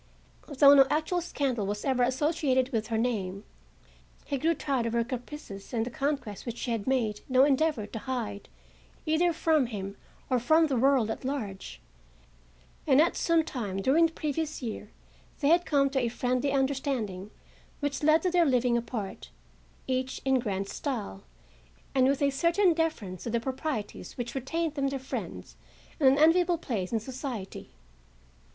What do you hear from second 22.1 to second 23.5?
a certain deference to the